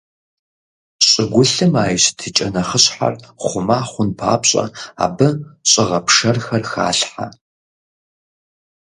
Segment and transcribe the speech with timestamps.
[1.07, 3.13] ЩӀыгулъым а и щытыкӀэ нэхъыщхьэр
[3.45, 4.65] хъума хъун папщӀэ,
[5.05, 5.29] абы
[5.69, 7.27] щӀыгъэпшэрхэр халъхьэ.